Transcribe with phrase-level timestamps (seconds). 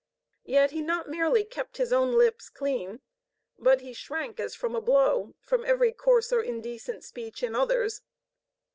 [0.45, 3.01] Yet he not merely kept his own lips" clean,
[3.59, 8.01] but he shrank, as from a blow, from every coarse or indecent speech in others.